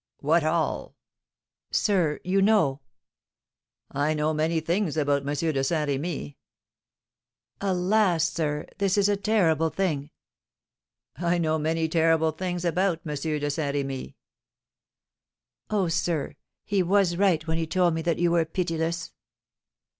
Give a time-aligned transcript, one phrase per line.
[0.21, 0.95] "What all?"
[1.69, 2.81] "Sir; you know"
[4.07, 5.31] "I know many things about M.
[5.35, 6.37] de Saint Remy."
[7.61, 10.09] "Alas, sir, this is a terrible thing!"
[11.17, 13.13] "I know many terrible things about M.
[13.13, 14.17] de Saint Remy."
[15.69, 16.33] "Oh, sir,
[16.65, 19.13] he was right when he told me that you were pitiless."